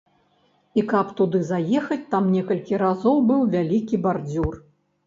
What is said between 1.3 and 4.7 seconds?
заехаць, там некалькі разоў быў вялікі бардзюр.